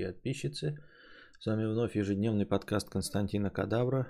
[0.00, 0.82] и подписчицы.
[1.38, 4.08] С вами вновь ежедневный подкаст Константина Кадавра.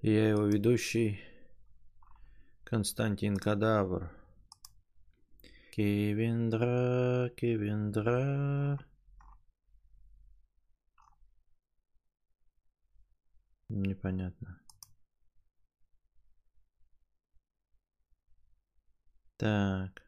[0.00, 1.20] И я его ведущий
[2.64, 4.10] Константин Кадавр.
[5.72, 8.78] Кевиндра, Кевиндра.
[13.68, 14.60] Непонятно.
[19.38, 20.01] Так.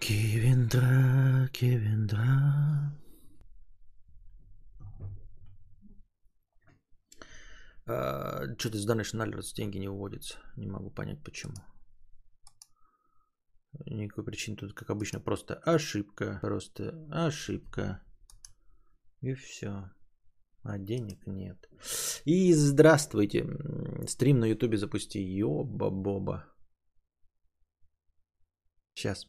[0.00, 2.92] Кевиндра, Кевиндра.
[7.86, 10.38] А, Что-то с Donation Alerts деньги не уводятся.
[10.56, 11.54] Не могу понять почему.
[13.86, 16.38] Никакой причины тут, как обычно, просто ошибка.
[16.40, 18.02] Просто ошибка.
[19.20, 19.90] И все.
[20.62, 21.68] А денег нет.
[22.24, 23.46] И здравствуйте.
[24.06, 25.18] Стрим на ютубе запусти.
[25.18, 26.44] Ёба-боба.
[28.94, 29.26] Сейчас.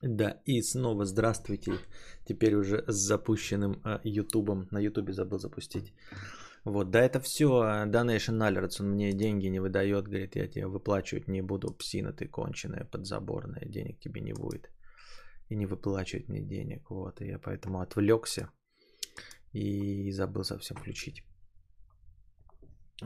[0.00, 1.72] Да, и снова здравствуйте.
[2.24, 4.68] Теперь уже с запущенным а, ютубом.
[4.70, 5.92] На ютубе забыл запустить.
[6.68, 7.46] Вот, да это все,
[7.86, 12.28] Donation Alerts, он мне деньги не выдает, говорит, я тебе выплачивать не буду, псина ты
[12.28, 14.70] конченая, подзаборная, денег тебе не будет.
[15.50, 18.50] И не выплачивать мне денег, вот, и я поэтому отвлекся
[19.54, 21.22] и забыл совсем включить.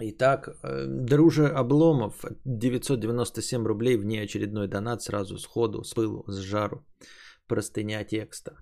[0.00, 6.84] Итак, э, друже Обломов, 997 рублей, вне очередной донат, сразу сходу, с пылу, с жару,
[7.46, 8.56] простыня текста.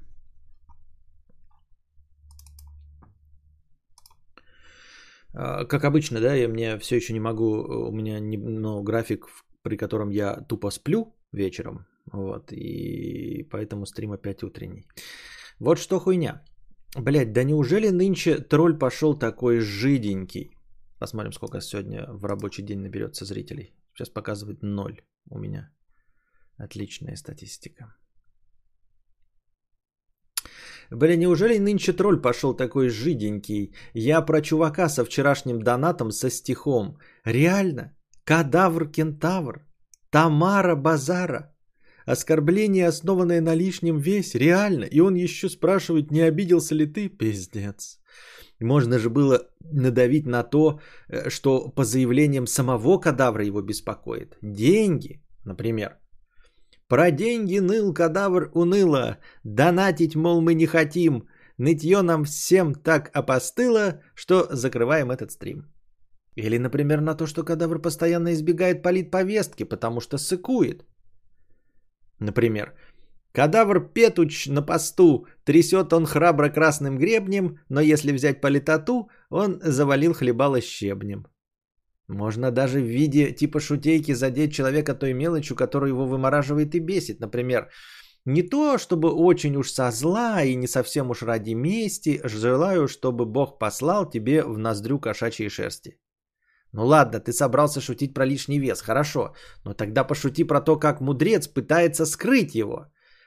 [5.32, 9.28] Как обычно, да, я мне все еще не могу, у меня не, ну, график,
[9.62, 14.86] при котором я тупо сплю вечером, вот, и поэтому стрим опять утренний.
[15.60, 16.42] Вот что хуйня.
[16.96, 20.50] Блять, да неужели нынче тролль пошел такой жиденький?
[20.98, 23.72] Посмотрим, сколько сегодня в рабочий день наберется зрителей.
[23.94, 25.00] Сейчас показывает ноль
[25.30, 25.70] у меня.
[26.56, 27.94] Отличная статистика.
[30.90, 33.74] Бля, неужели нынче тролль пошел такой жиденький?
[33.94, 36.98] Я про чувака со вчерашним донатом со стихом.
[37.24, 37.96] Реально?
[38.24, 39.66] Кадавр-кентавр?
[40.10, 41.54] Тамара Базара?
[42.06, 44.38] Оскорбление, основанное на лишнем весе?
[44.38, 44.84] Реально?
[44.84, 47.08] И он еще спрашивает, не обиделся ли ты?
[47.08, 48.00] Пиздец.
[48.58, 54.36] Можно же было надавить на то, э, что по заявлениям самого кадавра его беспокоит.
[54.42, 55.99] Деньги, например.
[56.90, 59.18] Про деньги ныл кадавр уныло.
[59.44, 61.28] Донатить, мол, мы не хотим.
[61.56, 65.70] Нытье нам всем так опостыло, что закрываем этот стрим.
[66.34, 70.84] Или, например, на то, что кадавр постоянно избегает политповестки, потому что сыкует.
[72.18, 72.74] Например,
[73.32, 80.12] кадавр Петуч на посту, трясет он храбро красным гребнем, но если взять политоту, он завалил
[80.12, 81.24] хлебало щебнем.
[82.10, 87.20] Можно даже в виде типа шутейки задеть человека той мелочью, которая его вымораживает и бесит.
[87.20, 87.68] Например,
[88.24, 93.26] не то, чтобы очень уж со зла и не совсем уж ради мести, желаю, чтобы
[93.26, 96.00] Бог послал тебе в ноздрю кошачьей шерсти.
[96.72, 99.34] Ну ладно, ты собрался шутить про лишний вес, хорошо,
[99.64, 102.86] но тогда пошути про то, как мудрец пытается скрыть его.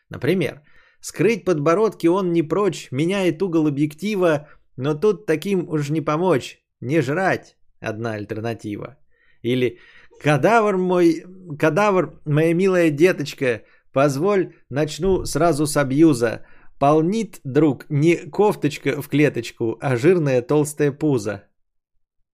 [0.09, 0.61] Например,
[0.99, 7.01] скрыть подбородки он не прочь, меняет угол объектива, но тут таким уж не помочь, не
[7.01, 7.55] жрать
[7.89, 8.97] одна альтернатива.
[9.41, 9.79] Или
[10.21, 11.23] кадавр мой,
[11.59, 13.61] кадавр, моя милая деточка,
[13.91, 16.45] позволь, начну сразу с абьюза.
[16.79, 21.43] Полнит, друг, не кофточка в клеточку, а жирное толстое пузо.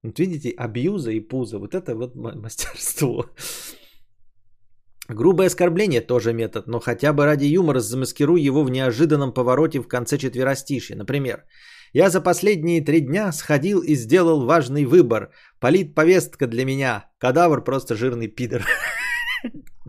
[0.04, 3.26] Вот видите, абьюза и пузо, вот это вот мастерство.
[5.10, 9.88] Грубое оскорбление тоже метод, но хотя бы ради юмора замаскируй его в неожиданном повороте в
[9.88, 10.96] конце четверостишья.
[10.96, 11.46] Например,
[11.94, 15.32] я за последние три дня сходил и сделал важный выбор.
[15.60, 17.10] Политповестка для меня.
[17.18, 18.66] Кадавр просто жирный пидор.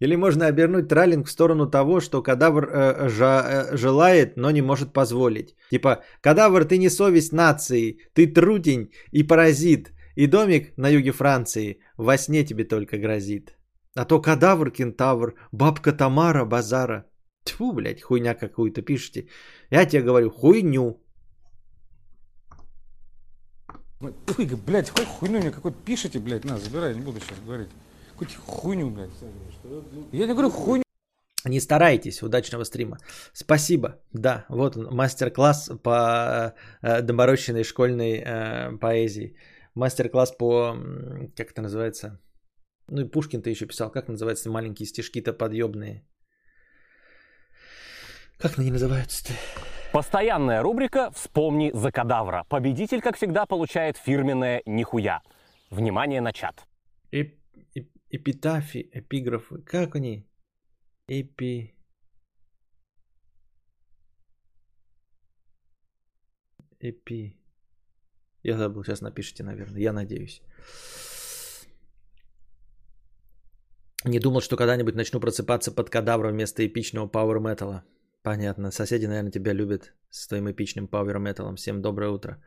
[0.00, 4.62] Или можно обернуть траллинг в сторону того, что кадавр э, жа, э, желает, но не
[4.62, 5.54] может позволить.
[5.70, 9.92] Типа, кадавр, ты не совесть нации, ты трутень и паразит.
[10.16, 13.56] И домик на юге Франции во сне тебе только грозит.
[13.96, 17.04] А то кадавр, кентавр, бабка Тамара, базара.
[17.44, 19.28] Тьфу, блядь, хуйня какую-то пишете.
[19.74, 21.00] Я тебе говорю, хуйню.
[24.00, 27.68] Ой, блядь, хоть хуйню мне какой-то пишите, блядь, на, забирай, не буду сейчас говорить.
[28.12, 29.10] Какую-то хуйню, блядь.
[30.12, 30.84] Я не говорю хуйню.
[31.44, 32.98] Не старайтесь, удачного стрима.
[33.32, 33.88] Спасибо.
[34.12, 39.36] Да, вот он, мастер-класс по э, доморощенной школьной э, поэзии.
[39.74, 40.76] Мастер-класс по,
[41.36, 42.20] как это называется?
[42.86, 46.04] Ну и Пушкин-то еще писал, как называются маленькие стишки-то подъемные.
[48.38, 49.32] Как они называются-то?
[49.94, 52.44] Постоянная рубрика «Вспомни за кадавра».
[52.48, 55.22] Победитель, как всегда, получает фирменное «Нихуя».
[55.70, 56.66] Внимание на чат.
[57.12, 57.38] Эп,
[57.76, 59.62] эп, эпитафи, эпиграфы.
[59.62, 60.26] Как они?
[61.06, 61.76] Эпи...
[66.80, 67.38] Эпи...
[68.42, 69.80] Я забыл, сейчас напишите, наверное.
[69.80, 70.42] Я надеюсь.
[74.04, 77.84] Не думал, что когда-нибудь начну просыпаться под кадавром вместо эпичного пауэр металла.
[78.24, 78.70] Понятно.
[78.70, 81.56] Соседи, наверное, тебя любят с твоим эпичным пауэр металлом.
[81.56, 82.42] Всем доброе утро.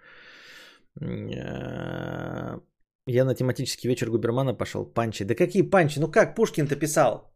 [1.00, 4.85] Я на тематический вечер Губермана пошел.
[4.85, 5.24] Панчи.
[5.24, 6.00] Да какие панчи?
[6.00, 7.31] Ну как Пушкин-то писал?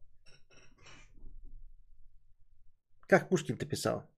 [3.07, 4.09] Как Пушкин-то писал?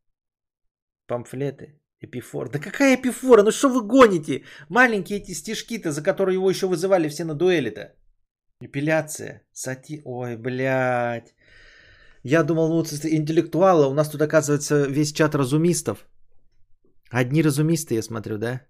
[1.07, 2.49] Памфлеты, эпифор.
[2.49, 3.43] Да какая эпифора?
[3.43, 4.45] Ну что вы гоните?
[4.69, 7.93] Маленькие эти стишки-то, за которые его еще вызывали все на дуэли-то.
[8.61, 10.01] Эпиляция, сати...
[10.05, 11.35] Ой, блядь.
[12.23, 16.07] Я думал, ну, интеллектуалы, у нас тут оказывается весь чат разумистов.
[17.09, 18.61] Одни разумисты, я смотрю, да?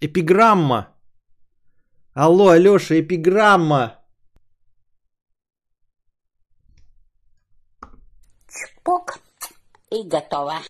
[0.00, 0.88] Эпиграмма.
[2.14, 3.98] Алло, Алёша, эпиграмма.
[8.48, 9.20] Чпок
[9.90, 10.60] и готово.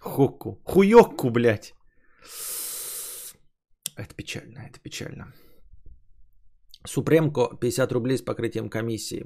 [0.00, 0.60] Хуку.
[0.64, 1.74] Хуёкку, блядь.
[3.96, 5.32] Это печально, это печально.
[6.88, 9.24] Супремко 50 рублей с покрытием комиссии.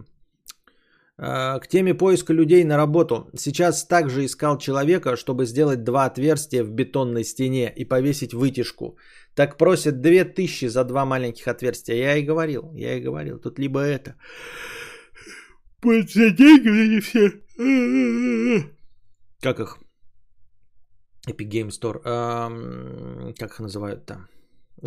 [1.19, 3.31] А, к теме поиска людей на работу.
[3.37, 8.97] Сейчас также искал человека, чтобы сделать два отверстия в бетонной стене и повесить вытяжку.
[9.35, 11.97] Так просят 2000 за два маленьких отверстия.
[11.97, 13.39] Я и говорил, я и говорил.
[13.39, 14.17] Тут либо это,
[15.83, 17.31] за деньги все.
[19.41, 19.79] Как их?
[21.29, 22.03] Epic Game Store.
[23.39, 24.29] Как их называют там?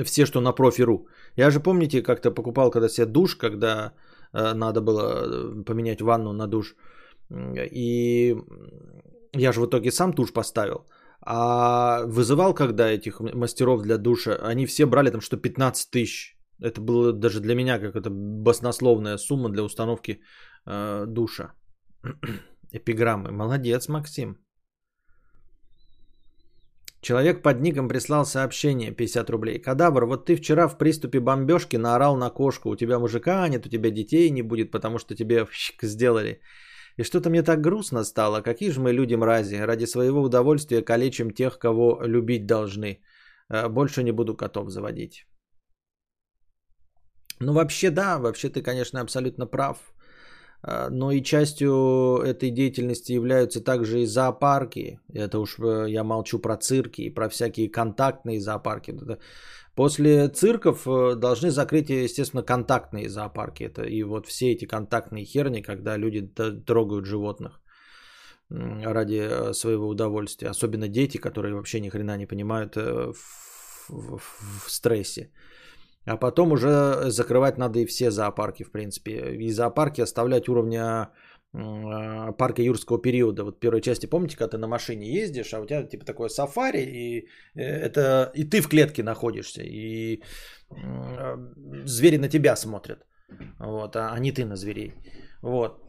[0.04, 1.08] Все, что на профи.ру.
[1.38, 3.94] Я же, помните, как-то покупал, когда себе душ, когда
[4.34, 6.76] э, надо было э, поменять ванну на душ.
[7.72, 8.36] И
[9.34, 10.86] я же в итоге сам душ поставил.
[11.22, 16.38] А вызывал, когда этих мастеров для душа, они все брали там что 15 тысяч.
[16.62, 20.22] Это было даже для меня как это баснословная сумма для установки
[20.66, 21.54] э, душа.
[22.72, 23.32] Эпиграммы.
[23.32, 24.38] Молодец, Максим.
[27.06, 29.62] Человек под ником прислал сообщение 50 рублей.
[29.62, 32.70] Кадавр, вот ты вчера в приступе бомбежки наорал на кошку.
[32.70, 35.46] У тебя мужика нет, у тебя детей не будет, потому что тебе
[35.84, 36.40] сделали.
[36.98, 38.42] И что-то мне так грустно стало.
[38.42, 39.56] Какие же мы люди мрази.
[39.56, 43.00] Ради своего удовольствия калечим тех, кого любить должны.
[43.54, 45.28] Э, больше не буду котов заводить.
[47.40, 49.78] Ну, вообще, да, вообще ты, конечно, абсолютно прав.
[50.62, 55.00] А, но и частью этой деятельности являются также и зоопарки.
[55.14, 58.98] Это уж э, я молчу про цирки и про всякие контактные зоопарки.
[59.76, 63.64] После цирков э, должны закрыть, естественно, контактные зоопарки.
[63.64, 66.22] Это и вот все эти контактные херни, когда люди
[66.66, 67.62] трогают животных
[68.50, 70.50] ради э, своего удовольствия.
[70.50, 73.14] Особенно дети, которые вообще ни хрена не понимают в,
[73.90, 74.20] в,
[74.66, 75.30] в стрессе.
[76.06, 79.36] А потом уже закрывать надо и все зоопарки, в принципе.
[79.36, 81.10] И зоопарки оставлять уровня
[81.54, 83.44] а, парка юрского периода.
[83.44, 86.82] Вот первой части, помните, когда ты на машине ездишь, а у тебя типа такое сафари,
[86.82, 90.22] и э, это и ты в клетке находишься, и
[91.86, 93.06] звери на тебя смотрят,
[93.60, 94.94] вот, а не ты на зверей.
[95.42, 95.82] Вот.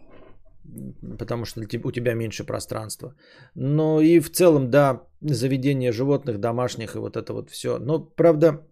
[1.19, 3.14] Потому что у тебя меньше пространства.
[3.55, 7.79] Но и в целом, да, заведение животных домашних и вот это вот все.
[7.79, 8.67] Но, правда,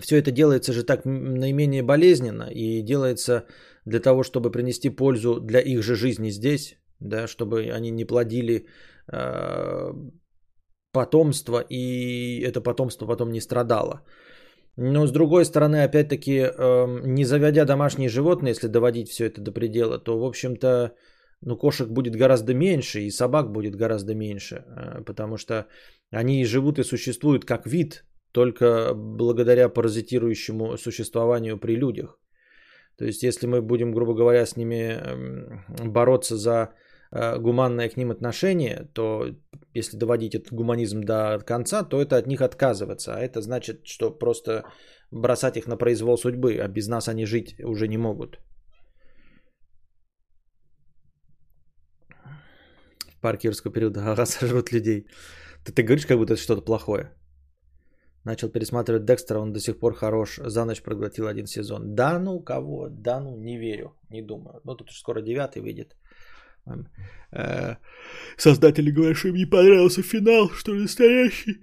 [0.00, 3.44] все это делается же так наименее болезненно и делается
[3.84, 8.66] для того, чтобы принести пользу для их же жизни здесь, да, чтобы они не плодили
[9.12, 9.92] э,
[10.92, 14.02] потомство и это потомство потом не страдало.
[14.76, 19.52] Но с другой стороны, опять-таки, э, не заводя домашние животные, если доводить все это до
[19.52, 20.92] предела, то, в общем-то,
[21.40, 25.66] ну, кошек будет гораздо меньше, и собак будет гораздо меньше, э, потому что
[26.12, 32.18] они живут и существуют как вид, только благодаря паразитирующему существованию при людях.
[32.98, 36.74] То есть, если мы будем, грубо говоря, с ними эм, бороться за
[37.12, 39.28] э, гуманное к ним отношение, то
[39.74, 43.14] если доводить этот гуманизм до конца, то это от них отказываться.
[43.14, 44.64] А это значит, что просто
[45.12, 48.40] бросать их на произвол судьбы, а без нас они жить уже не могут.
[53.16, 55.06] В парке юрского периода ага, сожрут людей.
[55.64, 57.12] Ты, ты говоришь, как будто это что-то плохое.
[58.28, 60.40] Начал пересматривать Декстера, он до сих пор хорош.
[60.44, 61.94] За ночь проглотил один сезон.
[61.94, 62.88] Да ну кого?
[62.90, 64.60] Да ну не верю, не думаю.
[64.64, 65.96] Ну тут уж скоро девятый выйдет.
[67.32, 67.76] Э,
[68.36, 71.62] Создатели говорят, что им не понравился финал, что настоящий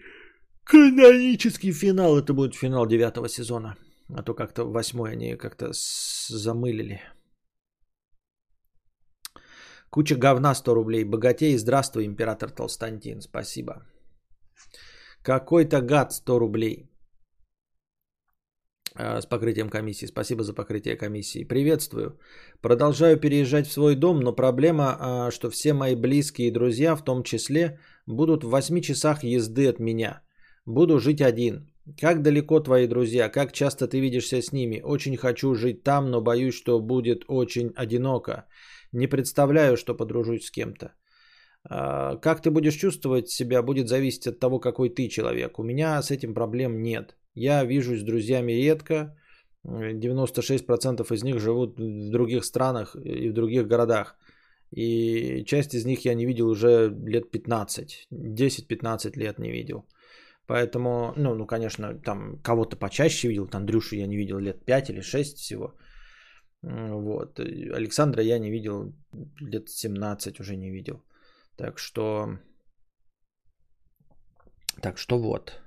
[0.64, 2.18] канонический финал.
[2.18, 3.76] Это будет финал девятого сезона.
[4.10, 5.70] А то как-то восьмой они как-то
[6.30, 7.00] замылили.
[9.92, 11.04] Куча говна 100 рублей.
[11.04, 13.22] Богатей, здравствуй, император Толстантин.
[13.22, 13.86] Спасибо.
[15.26, 16.90] Какой-то гад 100 рублей.
[18.96, 20.06] А, С покрытием комиссии.
[20.06, 21.48] Спасибо за покрытие комиссии.
[21.48, 22.20] Приветствую.
[22.62, 27.04] Продолжаю переезжать в свой дом, но проблема, а, что все мои близкие и друзья, в
[27.04, 30.22] том числе, будут в 8 часах езды от меня.
[30.68, 31.72] Буду жить один.
[32.00, 33.30] Как далеко твои друзья?
[33.30, 34.82] Как часто ты видишься с ними?
[34.84, 38.46] Очень хочу жить там, но боюсь, что будет очень одиноко.
[38.92, 40.94] Не представляю, что подружусь с кем-то.
[41.68, 45.60] А, Как ты будешь чувствовать себя, будет зависеть от того, какой ты человек.
[45.60, 47.16] У меня с этим проблем нет.
[47.34, 49.18] Я вижусь с друзьями редко.
[49.64, 54.16] Э, 96% из них живут в других странах и в других городах.
[54.72, 58.08] И часть из них я не видел уже лет 15.
[58.12, 59.86] 10-15 лет не видел.
[60.48, 63.48] Поэтому, ну, ну, конечно, там кого-то почаще видел.
[63.48, 65.74] Там Андрюшу я не видел лет 5 или 6 всего.
[66.62, 67.40] Вот.
[67.40, 68.94] Александра я не видел
[69.40, 71.04] лет 17 уже не видел.
[71.58, 72.38] Так что...
[74.82, 75.62] Так что вот.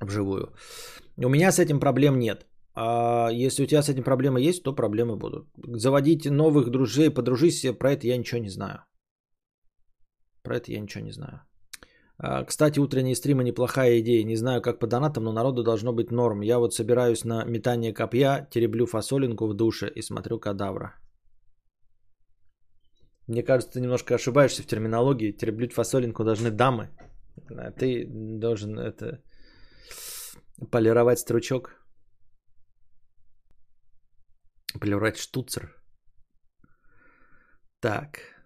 [0.00, 0.54] Вживую.
[1.16, 2.46] У меня с этим проблем нет.
[2.74, 5.48] А если у тебя с этим проблемы есть, то проблемы будут.
[5.56, 8.84] Заводить новых друзей, подружись, про это я ничего не знаю.
[10.42, 11.40] Про это я ничего не знаю.
[12.22, 14.24] А, Кстати, утренние стримы неплохая идея.
[14.24, 16.42] Не знаю, как по донатам, но народу должно быть норм.
[16.42, 20.94] Я вот собираюсь на метание копья, тереблю фасолинку в душе и смотрю кадавра.
[23.26, 25.32] Мне кажется, ты немножко ошибаешься в терминологии.
[25.32, 26.90] Тереблють фасолинку должны дамы.
[27.48, 28.06] А ты
[28.40, 29.22] должен это
[30.70, 31.70] полировать стручок.
[34.78, 35.74] Полировать штуцер.
[37.80, 38.39] Так.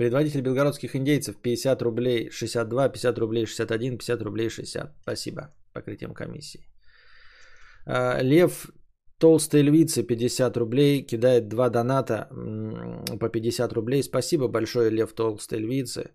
[0.00, 4.94] Предводитель белгородских индейцев 50 рублей 62, 50 рублей 61, 50 рублей 60.
[5.02, 5.42] Спасибо.
[5.74, 6.60] Покрытием комиссии.
[7.86, 8.70] А, Лев
[9.18, 12.28] Толстые львицы 50 рублей, кидает два доната
[13.20, 14.02] по 50 рублей.
[14.02, 16.14] Спасибо большое, Лев Толстые львицы.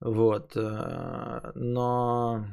[0.00, 0.56] Вот.
[0.56, 2.46] э, Но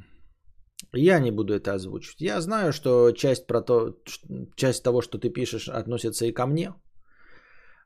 [0.94, 2.20] я не буду это озвучивать.
[2.20, 3.96] Я знаю, что часть, про то,
[4.58, 6.74] часть того, что ты пишешь, относится и ко мне.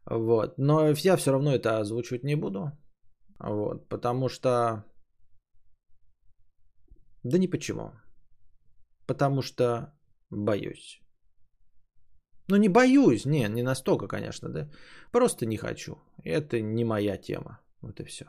[0.06, 0.58] Вот.
[0.58, 2.72] Но я все равно это озвучивать не буду.
[3.40, 3.90] Вот.
[3.90, 4.84] Потому что...
[7.24, 7.92] Да не почему.
[9.08, 9.94] Потому что
[10.30, 11.02] боюсь.
[12.48, 14.70] Ну, не боюсь, не, не настолько, конечно, да.
[15.12, 15.98] Просто не хочу.
[16.24, 17.60] Это не моя тема.
[17.82, 18.26] Вот и все.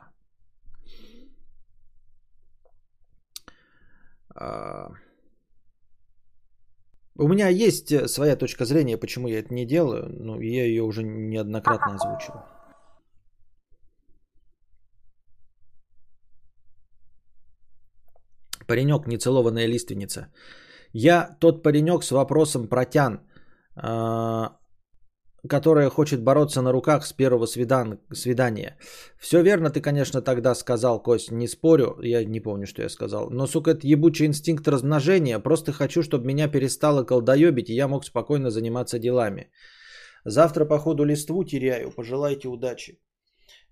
[7.19, 10.83] У меня есть э, своя точка зрения, почему я это не делаю, но я ее
[10.83, 12.40] уже неоднократно озвучивал.
[18.66, 20.33] Паренек, нецелованная лиственница.
[20.95, 23.21] Я тот паренек с вопросом про тян,
[23.76, 24.57] а,
[25.49, 28.76] которая хочет бороться на руках с первого свидан, свидания.
[29.18, 33.30] Все верно ты, конечно, тогда сказал, Кость, не спорю, я не помню, что я сказал.
[33.30, 35.38] Но, сука, это ебучий инстинкт размножения.
[35.40, 39.50] Просто хочу, чтобы меня перестало колдоебить, и я мог спокойно заниматься делами.
[40.25, 41.90] Завтра, походу, листву теряю.
[41.90, 43.00] Пожелайте удачи.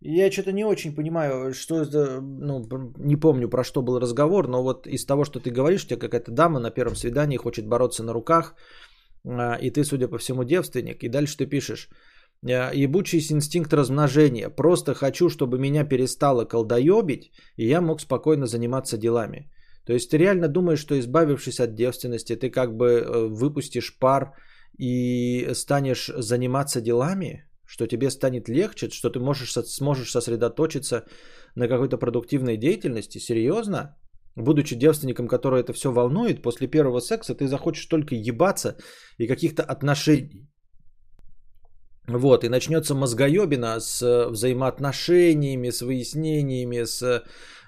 [0.00, 2.66] Я что-то не очень понимаю, что это, ну,
[2.98, 5.98] не помню, про что был разговор, но вот из того, что ты говоришь, у тебя
[5.98, 8.54] какая-то дама на первом свидании хочет бороться на руках,
[9.24, 11.88] и ты, судя по всему, девственник, и дальше ты пишешь,
[12.42, 18.96] «А, ебучий инстинкт размножения, просто хочу, чтобы меня перестало колдоебить, и я мог спокойно заниматься
[18.96, 19.50] делами.
[19.84, 24.32] То есть ты реально думаешь, что избавившись от девственности, ты как бы э, выпустишь пар
[24.78, 31.04] и станешь заниматься делами, что тебе станет легче, что ты можешь, сможешь сосредоточиться
[31.54, 33.96] на какой-то продуктивной деятельности, серьезно?
[34.40, 38.76] Будучи девственником, который это все волнует, после первого секса ты захочешь только ебаться
[39.18, 40.48] и каких-то отношений.
[42.08, 47.02] Вот, и начнется мозгоебина с э, взаимоотношениями, с выяснениями, с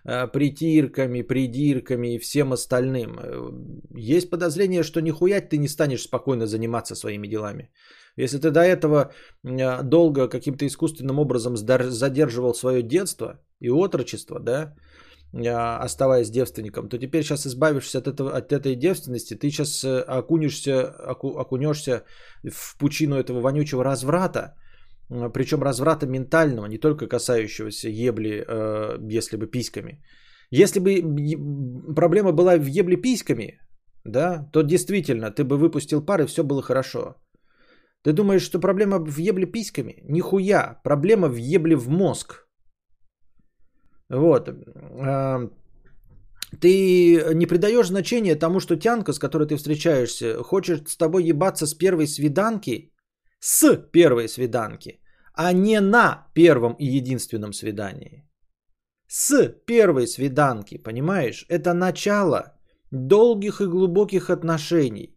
[0.04, 3.18] э, притирками, придирками и всем остальным.
[3.18, 3.52] Э,
[3.94, 7.70] Есть подозрение, что нихуя ты не станешь спокойно заниматься своими делами.
[8.16, 9.12] Если ты до этого
[9.42, 14.74] долго каким-то искусственным образом задерживал свое детство и отрочество, да,
[15.32, 20.94] оставаясь девственником, то теперь сейчас избавившись от, этого, от этой девственности, ты сейчас э, окунешься,
[21.08, 22.04] оку- окунешься
[22.44, 24.54] в пучину этого вонючего разврата,
[25.32, 30.02] причем разврата ментального, не только касающегося ебли, э, если бы письками.
[30.50, 33.58] Если бы проблема была в ебле письками,
[34.04, 37.16] да, то действительно ты бы выпустил пар и все было хорошо.
[38.02, 40.02] Ты думаешь, что проблема в ебле письками?
[40.08, 40.80] Нихуя.
[40.84, 42.46] Проблема в ебле в мозг.
[44.12, 44.48] Вот.
[46.60, 51.66] Ты не придаешь значения тому, что тянка, с которой ты встречаешься, хочет с тобой ебаться
[51.66, 52.92] с первой свиданки,
[53.40, 55.00] с первой свиданки,
[55.34, 58.28] а не на первом и единственном свидании.
[59.08, 61.46] С первой свиданки, понимаешь?
[61.48, 62.42] Это начало
[62.90, 65.16] долгих и глубоких отношений.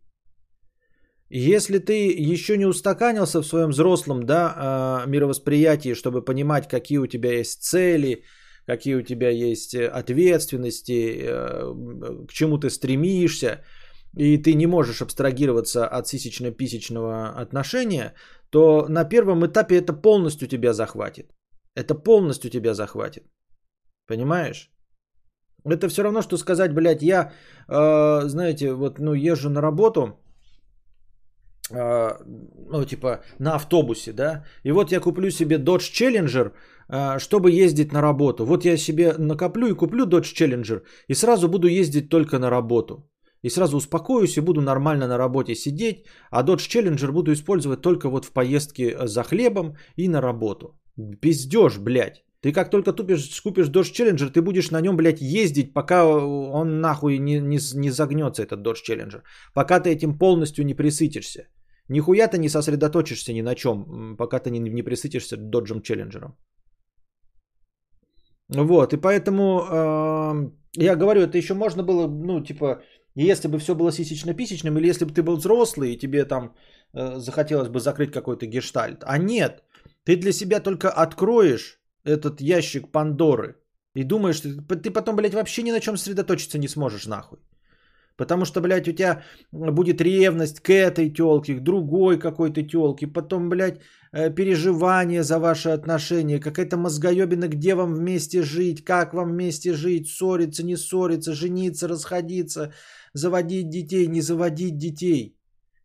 [1.29, 7.07] Если ты еще не устаканился в своем взрослом да, а, мировосприятии, чтобы понимать, какие у
[7.07, 8.23] тебя есть цели,
[8.67, 13.61] какие у тебя есть э, ответственности, э, к чему ты стремишься,
[14.17, 18.13] и ты не можешь абстрагироваться от сисечно-писечного отношения,
[18.49, 21.31] то на первом этапе это полностью тебя захватит.
[21.75, 23.23] Это полностью тебя захватит.
[24.07, 24.71] Понимаешь?
[25.65, 27.31] Это все равно, что сказать, блядь, я,
[27.67, 30.19] э, знаете, вот, ну, езжу на работу,
[31.71, 32.11] э,
[32.69, 36.51] ну, типа, на автобусе, да, и вот я куплю себе Dodge Challenger,
[37.17, 38.45] чтобы ездить на работу.
[38.45, 43.09] Вот я себе накоплю и куплю Dodge Challenger, и сразу буду ездить только на работу.
[43.45, 48.09] И сразу успокоюсь и буду нормально на работе сидеть, а Dodge Challenger буду использовать только
[48.09, 50.79] вот в поездке за хлебом и на работу.
[51.21, 52.23] Пиздеж, блядь.
[52.41, 56.79] Ты как только тупишь, купишь Dodge Challenger, ты будешь на нем, блядь, ездить, пока он
[56.81, 59.21] нахуй не, не, не загнется, этот Dodge Challenger.
[59.53, 61.47] Пока ты этим полностью не присытишься.
[61.87, 66.31] Нихуя ты не сосредоточишься ни на чем, пока ты не, не присытишься Dodge Challenger.
[68.49, 72.81] Вот, и поэтому э, я говорю, это еще можно было, ну, типа,
[73.15, 76.53] если бы все было сисечно-писечным, или если бы ты был взрослый, и тебе там
[76.93, 79.03] э, захотелось бы закрыть какой-то гештальт.
[79.03, 79.63] А нет,
[80.03, 83.55] ты для себя только откроешь этот ящик Пандоры
[83.95, 87.39] и думаешь, ты, ты потом, блядь, вообще ни на чем сосредоточиться не сможешь нахуй.
[88.17, 93.49] Потому что, блядь, у тебя будет ревность к этой телке, к другой какой-то телке, потом,
[93.49, 93.81] блядь,
[94.13, 100.07] э, переживание за ваши отношения, какая-то мозгоебина, где вам вместе жить, как вам вместе жить,
[100.07, 102.73] ссориться, не ссориться, жениться, расходиться,
[103.13, 105.35] заводить детей, не заводить детей.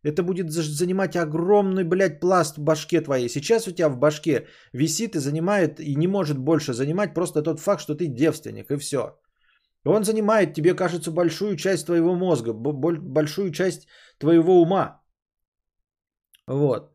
[0.03, 3.29] Это будет занимать огромный, блядь, пласт в башке твоей.
[3.29, 7.59] Сейчас у тебя в башке висит и занимает, и не может больше занимать просто тот
[7.59, 9.17] факт, что ты девственник, и все.
[9.85, 13.87] Он занимает, тебе кажется, большую часть твоего мозга, большую часть
[14.19, 15.01] твоего ума.
[16.47, 16.91] Вот.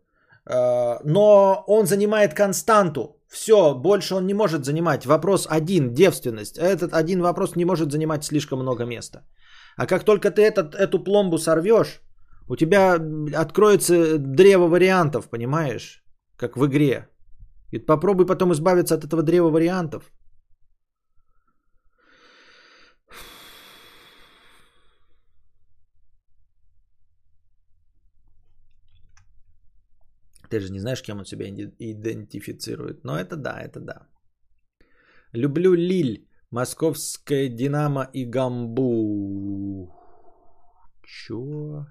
[0.48, 3.20] А, но он занимает константу.
[3.28, 5.04] Все, больше он не может занимать.
[5.04, 6.58] Вопрос один, девственность.
[6.58, 9.24] Этот один вопрос не может занимать слишком много места.
[9.76, 12.00] А как только ты этот, эту пломбу сорвешь,
[12.48, 13.00] у тебя
[13.34, 16.04] откроется древо вариантов, понимаешь?
[16.36, 17.08] Как в игре.
[17.72, 20.12] И попробуй потом избавиться от этого древа вариантов.
[30.50, 33.04] Ты же не знаешь, кем он себя идентифицирует.
[33.04, 34.06] Но это да, это да.
[35.32, 39.92] Люблю Лиль, Московская Динамо и Гамбу.
[41.04, 41.86] Чё?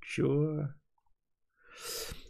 [0.00, 0.68] Чё?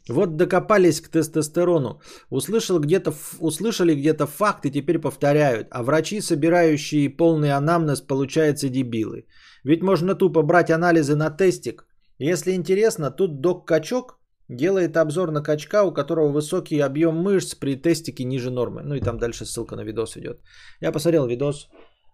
[0.09, 2.01] Вот докопались к тестостерону.
[2.31, 5.69] Услышал где-то, услышали где-то факты, теперь повторяют.
[5.71, 9.27] А врачи, собирающие полный анамнез, получаются дебилы.
[9.65, 11.87] Ведь можно тупо брать анализы на тестик.
[12.19, 17.77] Если интересно, тут док Качок делает обзор на качка, у которого высокий объем мышц при
[17.77, 18.83] тестике ниже нормы.
[18.85, 20.41] Ну и там дальше ссылка на видос идет.
[20.81, 21.69] Я посмотрел видос.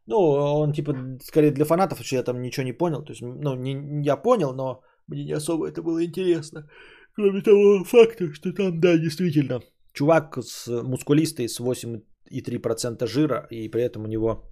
[0.07, 3.05] Ну, он типа скорее для фанатов, что я там ничего не понял.
[3.05, 6.69] То есть, ну, не, я понял, но мне не особо это было интересно.
[7.15, 9.61] Кроме того факта, что там, да, действительно,
[9.93, 14.45] чувак с мускулистый с 8,3% жира, и при этом у него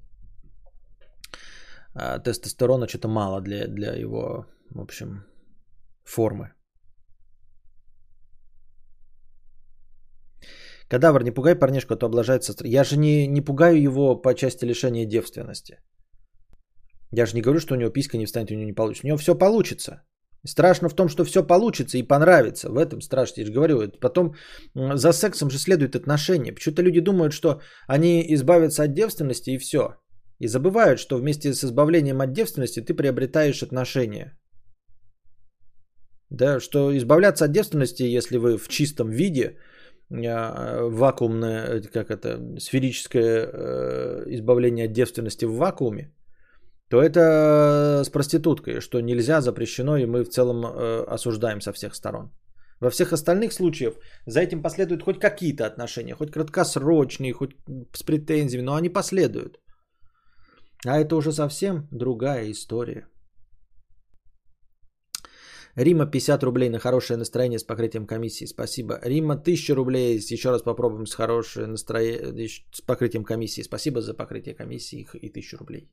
[1.94, 5.24] а, тестостерона что-то мало для, для его, в общем,
[6.04, 6.55] формы.
[10.88, 12.54] Кадавр, не пугай парнишку, а то облажается.
[12.64, 15.78] Я же не, не пугаю его по части лишения девственности.
[17.12, 19.06] Я же не говорю, что у него писька не встанет, у него не получится.
[19.06, 20.02] У него все получится.
[20.46, 22.70] Страшно в том, что все получится и понравится.
[22.70, 23.40] В этом страшно.
[23.40, 24.34] Я же говорю, потом
[24.74, 26.52] за сексом же следует отношение.
[26.52, 29.96] Почему-то люди думают, что они избавятся от девственности и все.
[30.38, 34.38] И забывают, что вместе с избавлением от девственности ты приобретаешь отношения.
[36.30, 39.56] Да, что избавляться от девственности, если вы в чистом виде,
[40.08, 46.12] вакуумное, как это, сферическое э, избавление от девственности в вакууме,
[46.88, 51.94] то это с проституткой, что нельзя, запрещено, и мы в целом э, осуждаем со всех
[51.94, 52.30] сторон.
[52.80, 53.94] Во всех остальных случаях
[54.26, 57.56] за этим последуют хоть какие-то отношения, хоть краткосрочные, хоть
[57.92, 59.58] с претензиями, но они последуют.
[60.84, 63.08] А это уже совсем другая история.
[65.76, 68.46] Рима 50 рублей на хорошее настроение с покрытием комиссии.
[68.46, 68.98] Спасибо.
[69.02, 70.18] Рима 1000 рублей.
[70.18, 73.62] Еще раз попробуем с хорошее настроение с покрытием комиссии.
[73.62, 75.90] Спасибо за покрытие комиссии и 1000 рублей.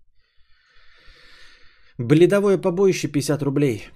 [1.98, 3.90] Бледовое побоище 50 рублей.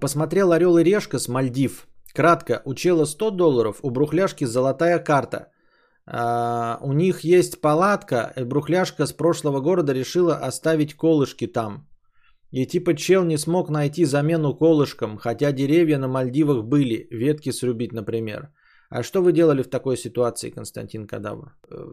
[0.00, 1.86] Посмотрел Орел и Решка с Мальдив.
[2.14, 2.62] Кратко.
[2.64, 5.50] У чела 100 долларов, у брухляшки золотая карта.
[6.06, 11.86] А, у них есть палатка, и брухляшка с прошлого города решила оставить колышки там.
[12.54, 17.92] И типа чел не смог найти замену колышкам, хотя деревья на Мальдивах были, ветки срубить,
[17.92, 18.48] например.
[18.90, 21.56] А что вы делали в такой ситуации, Константин Кадавр?
[21.68, 21.84] Э,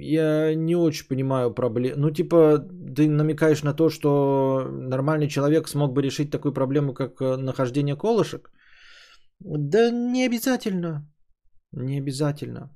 [0.00, 1.96] я не очень понимаю проблему.
[1.98, 2.58] Ну, типа,
[2.96, 7.96] ты намекаешь на то, что нормальный человек смог бы решить такую проблему, как э, нахождение
[7.96, 8.50] колышек?
[9.40, 11.06] Да не обязательно.
[11.72, 12.70] Не обязательно.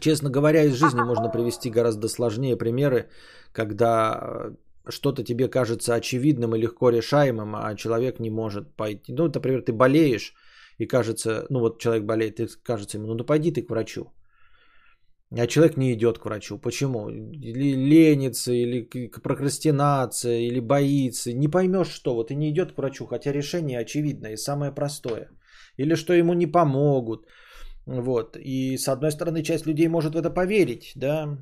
[0.00, 3.08] Честно говоря, из жизни можно привести гораздо сложнее примеры,
[3.52, 4.54] когда э,
[4.88, 9.12] что-то тебе кажется очевидным и легко решаемым, а человек не может пойти.
[9.12, 10.34] Ну, например, ты болеешь,
[10.78, 14.12] и кажется, ну вот человек болеет, и кажется ему, ну да пойди ты к врачу.
[15.38, 16.58] А человек не идет к врачу.
[16.58, 17.08] Почему?
[17.08, 18.86] Или ленится, или
[19.22, 21.32] прокрастинация, или боится.
[21.32, 22.14] Не поймешь что.
[22.14, 25.30] Вот и не идет к врачу, хотя решение очевидное и самое простое.
[25.78, 27.26] Или что ему не помогут.
[27.86, 28.36] Вот.
[28.36, 31.38] И с одной стороны, часть людей может в это поверить, да,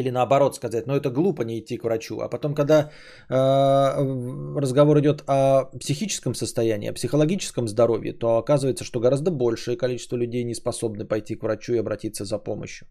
[0.00, 2.20] или наоборот сказать, но это глупо не идти к врачу.
[2.20, 2.90] А потом, когда
[3.28, 3.34] э,
[4.60, 10.44] разговор идет о психическом состоянии, о психологическом здоровье, то оказывается, что гораздо большее количество людей
[10.44, 12.86] не способны пойти к врачу и обратиться за помощью.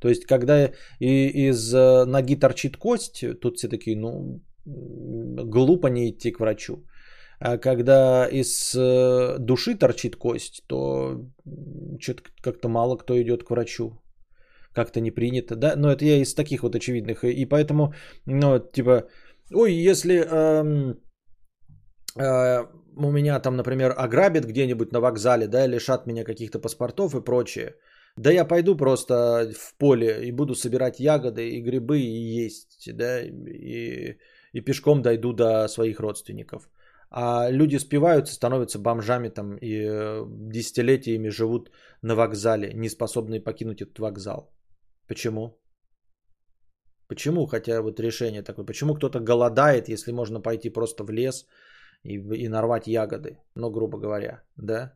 [0.00, 6.10] То есть, когда и, из э, ноги торчит кость, тут все такие, ну, глупо не
[6.10, 6.84] идти к врачу.
[7.38, 11.26] А когда из э, души торчит кость, то
[12.00, 13.92] что-то как-то мало кто идет к врачу
[14.76, 17.94] как-то не принято, да, но это я из таких вот очевидных, и поэтому,
[18.26, 19.08] ну, типа,
[19.54, 21.00] ой, если эм,
[22.16, 22.64] э,
[22.96, 27.74] у меня там, например, ограбят где-нибудь на вокзале, да, лишат меня каких-то паспортов и прочее,
[28.16, 29.14] да я пойду просто
[29.54, 34.18] в поле и буду собирать ягоды и грибы и есть, да, и,
[34.52, 36.68] и пешком дойду до своих родственников.
[37.10, 41.70] А люди спиваются, становятся бомжами там и э, десятилетиями живут
[42.02, 44.55] на вокзале, не способные покинуть этот вокзал.
[45.08, 45.58] Почему?
[47.08, 51.46] Почему, хотя вот решение такое, почему кто-то голодает, если можно пойти просто в лес
[52.02, 54.92] и, и нарвать ягоды, ну, грубо говоря, да?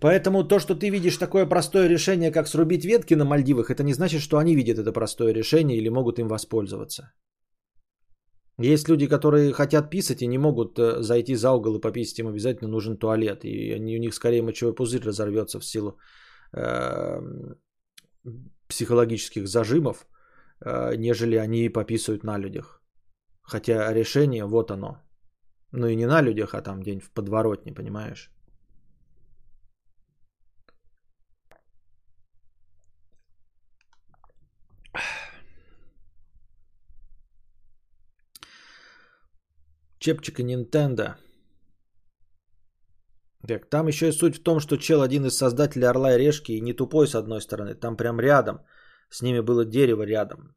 [0.00, 3.94] Поэтому то, что ты видишь такое простое решение, как срубить ветки на Мальдивах, это не
[3.94, 7.12] значит, что они видят это простое решение или могут им воспользоваться.
[8.60, 12.28] Есть люди, которые хотят писать и не могут э, зайти за угол и пописать, им
[12.28, 13.44] обязательно нужен туалет.
[13.44, 15.96] И они, у них скорее мочевой пузырь разорвется в силу
[16.52, 17.56] Эм,
[18.68, 20.06] психологических зажимов,
[20.60, 22.82] э, нежели они пописывают на людях.
[23.42, 25.02] Хотя решение вот оно.
[25.72, 28.30] Ну и не на людях, а там где-нибудь в подворотне, понимаешь?
[39.98, 41.16] Чепчика Nintendo
[43.46, 46.52] так, там еще и суть в том, что чел один из создателей Орла и Решки
[46.52, 48.60] и не тупой с одной стороны, там прям рядом.
[49.10, 50.54] С ними было дерево рядом.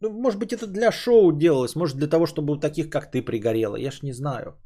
[0.00, 3.22] Ну, может быть, это для шоу делалось, может для того, чтобы у таких, как ты,
[3.22, 3.76] пригорело.
[3.76, 4.56] Я ж не знаю,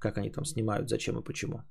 [0.00, 1.62] как они там снимают, зачем и почему.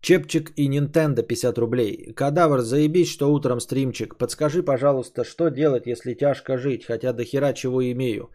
[0.00, 2.12] Чепчик и Nintendo 50 рублей.
[2.16, 4.16] Кадавр, заебись, что утром стримчик.
[4.16, 8.30] Подскажи, пожалуйста, что делать, если тяжко жить, хотя до хера чего имею.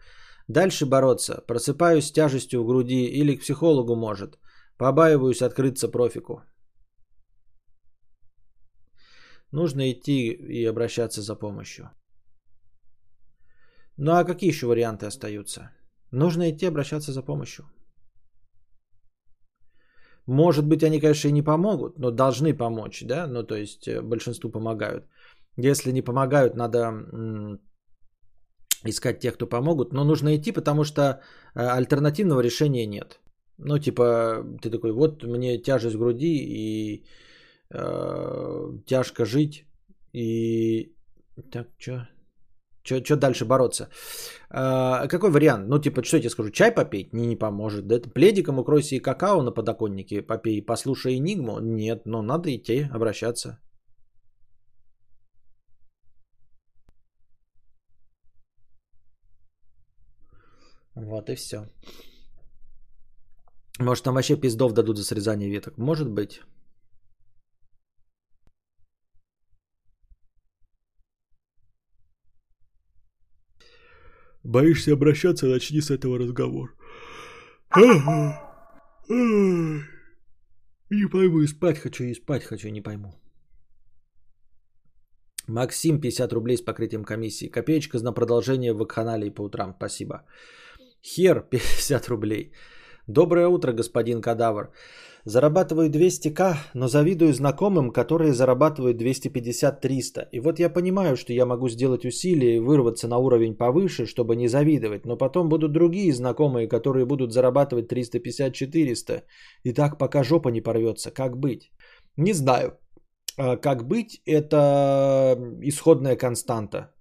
[0.48, 1.44] Дальше бороться.
[1.46, 4.38] Просыпаюсь с тяжестью в груди или к психологу может.
[4.78, 6.42] Побаиваюсь открыться профику.
[9.52, 11.90] Нужно идти и обращаться за помощью.
[13.96, 15.70] Ну а какие еще варианты остаются?
[16.12, 17.64] Нужно идти обращаться за помощью.
[20.26, 23.26] Может быть, они, конечно, и не помогут, но должны помочь, да?
[23.26, 25.06] Ну, то есть э, большинству помогают.
[25.56, 27.58] Если не помогают, надо
[28.90, 33.20] искать тех, кто помогут, но нужно идти, потому что э, альтернативного решения нет.
[33.58, 37.06] Ну, типа, ты такой, вот мне тяжесть в груди и
[37.70, 39.64] э, тяжко жить,
[40.12, 40.92] и
[41.50, 42.08] так, что?
[42.82, 43.88] Что дальше бороться?
[44.50, 45.68] А, какой вариант?
[45.68, 46.50] Ну, типа, что я тебе скажу?
[46.50, 47.12] Чай попить?
[47.12, 47.86] Не, не поможет.
[47.86, 47.98] Да?
[48.14, 50.62] Пледиком укройся и какао на подоконнике попей.
[50.62, 51.58] Послушай Энигму?
[51.60, 53.58] Нет, но надо идти, обращаться.
[60.96, 61.68] Вот и все.
[63.78, 65.78] Может, там вообще пиздов дадут за срезание веток.
[65.78, 66.40] Может быть.
[74.42, 76.72] Боишься обращаться, начни с этого разговора.
[80.90, 83.12] Не пойму, и спать хочу, и спать хочу, не пойму.
[85.48, 87.50] Максим, 50 рублей с покрытием комиссии.
[87.50, 89.74] Копеечка на продолжение в вакханалии по утрам.
[89.76, 90.24] Спасибо.
[91.06, 92.52] Хер, 50 рублей.
[93.06, 94.72] Доброе утро, господин Кадавр.
[95.24, 100.28] Зарабатываю 200к, но завидую знакомым, которые зарабатывают 250-300.
[100.32, 104.36] И вот я понимаю, что я могу сделать усилия и вырваться на уровень повыше, чтобы
[104.36, 105.06] не завидовать.
[105.06, 109.22] Но потом будут другие знакомые, которые будут зарабатывать 350-400.
[109.64, 111.10] И так пока жопа не порвется.
[111.10, 111.72] Как быть?
[112.16, 112.78] Не знаю.
[113.38, 116.95] А как быть, это исходная константа.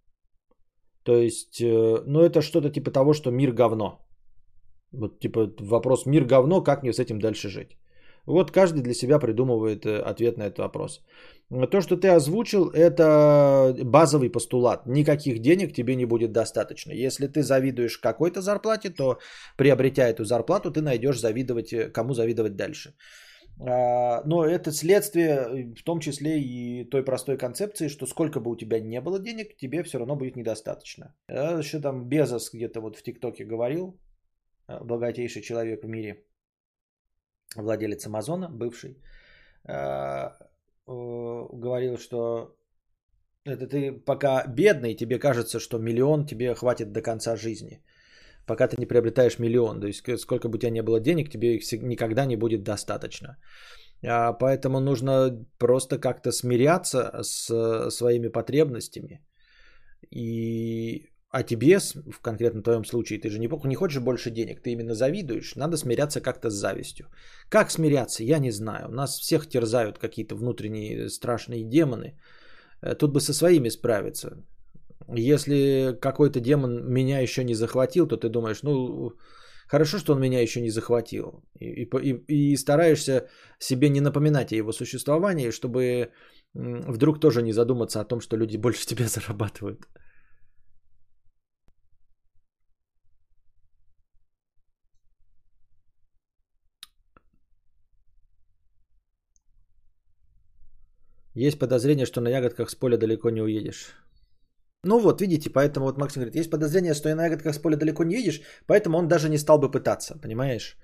[1.05, 3.99] То есть, э, ну это что-то типа того, что мир говно.
[4.91, 7.77] Вот типа вопрос мир говно, как мне с этим дальше жить?
[8.25, 11.01] Вот каждый для себя придумывает э, ответ на этот вопрос.
[11.71, 14.87] То, что ты озвучил, это базовый постулат.
[14.87, 16.91] Никаких денег тебе не будет достаточно.
[16.91, 19.19] Если ты завидуешь какой-то зарплате, то
[19.57, 22.95] приобретя эту зарплату, ты найдешь завидовать, э, кому завидовать дальше.
[23.59, 28.55] А, но это следствие в том числе и той простой концепции, что сколько бы у
[28.55, 31.15] тебя не было денег, тебе все равно будет недостаточно.
[31.29, 33.99] Еще там Безос где-то вот в ТикТоке говорил,
[34.67, 36.23] Э, богатейший человек в мире,
[37.55, 38.97] владелец Амазона, бывший,
[39.67, 40.29] э,
[40.87, 42.55] говорил, что
[43.43, 47.83] это ты пока бедный, тебе кажется, что миллион тебе хватит до конца жизни.
[48.45, 51.55] Пока ты не приобретаешь миллион, то есть сколько бы у тебя не было денег, тебе
[51.55, 53.37] их никогда не будет достаточно.
[54.07, 59.21] А, поэтому нужно просто как-то смиряться с своими потребностями
[60.11, 64.71] и а тебе, в конкретно твоем случае, ты же не, не хочешь больше денег, ты
[64.71, 67.07] именно завидуешь, надо смиряться как-то с завистью.
[67.49, 68.87] Как смиряться, я не знаю.
[68.89, 72.17] Нас всех терзают какие-то внутренние страшные демоны.
[72.81, 74.45] Э, тут бы со своими справиться.
[75.07, 79.13] Если какой-то демон меня еще не захватил, то ты думаешь, ну,
[79.67, 81.43] хорошо, что он меня еще не захватил.
[81.59, 83.27] И, и, и стараешься
[83.59, 86.11] себе не напоминать о его существовании, чтобы
[86.53, 89.87] вдруг тоже не задуматься о том, что люди больше тебя зарабатывают.
[101.35, 104.04] Есть подозрение, что на ягодках с поля далеко не уедешь.
[104.85, 107.75] Ну вот, видите, поэтому вот Максим говорит, есть подозрение, что и на ягодках с поля
[107.75, 110.77] далеко не едешь, поэтому он даже не стал бы пытаться, понимаешь?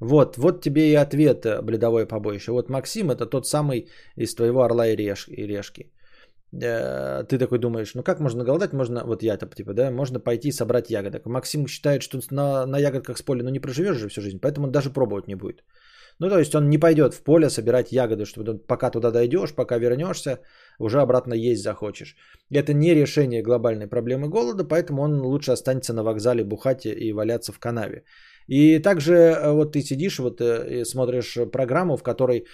[0.00, 2.52] Вот, вот тебе и ответ, э, бледовое побоище.
[2.52, 5.90] Вот Максим это тот самый из твоего орла и, реш, и решки.
[6.52, 8.72] Э, ты такой думаешь, ну как можно голодать?
[8.72, 11.26] Можно, вот я это типа, да, можно пойти собрать ягодок.
[11.26, 14.66] Максим считает, что на, на ягодках с поля, ну не проживешь же всю жизнь, поэтому
[14.66, 15.64] он даже пробовать не будет.
[16.20, 19.78] Ну, то есть он не пойдет в поле собирать ягоды, чтобы пока туда дойдешь, пока
[19.78, 20.40] вернешься,
[20.78, 22.16] уже обратно есть захочешь.
[22.50, 27.52] Это не решение глобальной проблемы голода, поэтому он лучше останется на вокзале бухать и валяться
[27.52, 28.04] в канаве.
[28.46, 32.46] И также э, вот ты сидишь, вот э, смотришь программу, в которой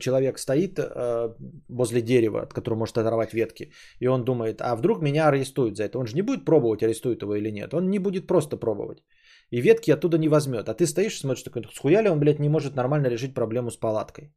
[0.00, 1.34] человек стоит э,
[1.68, 5.84] возле дерева, от которого может оторвать ветки, и он думает, а вдруг меня арестуют за
[5.84, 5.98] это?
[5.98, 7.74] Он же не будет пробовать, арестуют его или нет.
[7.74, 9.02] Он не будет просто пробовать
[9.52, 10.68] и ветки оттуда не возьмет.
[10.68, 13.70] А ты стоишь и смотришь, такой, схуя ли он, блядь, не может нормально решить проблему
[13.70, 14.32] с палаткой.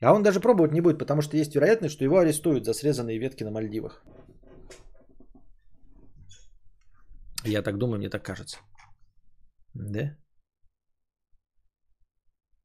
[0.00, 3.18] А он даже пробовать не будет, потому что есть вероятность, что его арестуют за срезанные
[3.18, 4.04] ветки на Мальдивах.
[7.44, 8.58] Я так думаю, мне так кажется.
[9.74, 10.16] Да?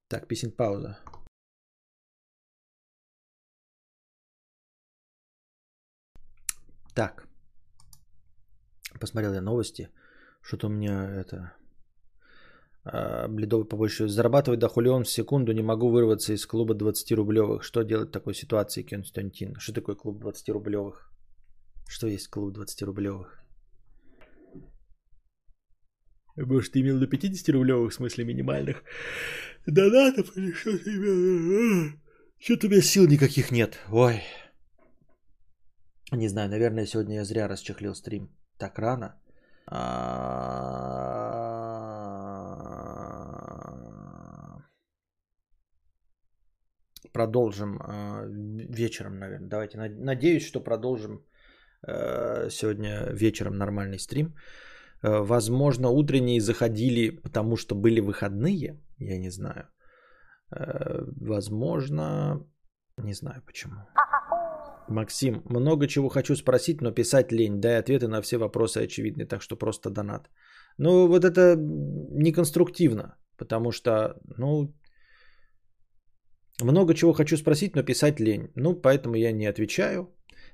[0.10, 1.00] Так, писинг пауза.
[6.94, 7.28] Так.
[9.00, 9.90] Посмотрел я новости.
[10.42, 11.63] Что-то у меня это...
[12.86, 14.08] А, бледовый побольше.
[14.08, 17.64] Зарабатывать до хулион в секунду, не могу вырваться из клуба 20 рублевых.
[17.64, 19.56] Что делать в такой ситуации, Константин?
[19.60, 21.12] Что такое клуб 20 рублевых?
[21.88, 23.40] Что есть клуб 20 рублевых?
[26.36, 28.84] Может, ты имел до 50 рублевых, в смысле минимальных
[29.68, 31.94] донатов или что ты имел?
[32.40, 33.80] Что-то у меня сил никаких нет.
[33.90, 34.22] Ой.
[36.12, 38.30] Не знаю, наверное, сегодня я зря расчехлил стрим.
[38.58, 39.22] Так рано.
[47.14, 48.26] Продолжим а,
[48.70, 49.50] вечером, наверное.
[49.50, 49.78] Давайте.
[49.78, 51.24] Надеюсь, что продолжим
[51.88, 54.36] э, сегодня вечером нормальный стрим.
[55.04, 58.80] Э, возможно, утренние заходили, потому что были выходные.
[58.98, 59.68] Я не знаю.
[60.52, 62.46] Э, возможно,
[62.98, 63.76] не знаю почему.
[64.88, 67.62] Максим, много чего хочу спросить, но писать лень.
[67.62, 70.30] Дай ответы на все вопросы очевидны, так что просто донат.
[70.78, 74.74] Ну, вот это неконструктивно, потому что, ну,
[76.62, 78.52] много чего хочу спросить, но писать лень.
[78.56, 80.10] Ну, поэтому я не отвечаю.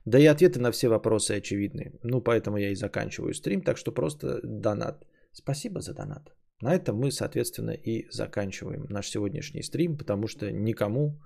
[0.05, 1.99] Да и ответы на все вопросы очевидны.
[2.03, 3.61] Ну, поэтому я и заканчиваю стрим.
[3.61, 5.05] Так что просто донат.
[5.33, 6.33] Спасибо за донат.
[6.61, 11.21] На этом мы, соответственно, и заканчиваем наш сегодняшний стрим, потому что никому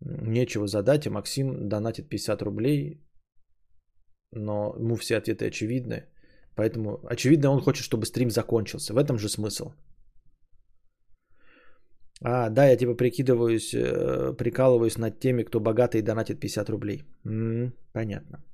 [0.00, 3.00] нечего задать, а Максим донатит 50 рублей,
[4.32, 6.06] но ему все ответы очевидны.
[6.54, 8.94] Поэтому, очевидно, он хочет, чтобы стрим закончился.
[8.94, 9.72] В этом же смысл.
[12.24, 17.04] А, да, я типа прикидываюсь, э, прикалываюсь над теми, кто богатый и донатит 50 рублей.
[17.24, 18.44] М-м, понятно.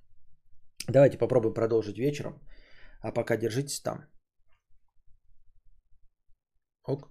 [0.89, 2.41] Давайте попробуем продолжить вечером.
[3.03, 4.07] А пока держитесь там.
[6.87, 7.11] Ок.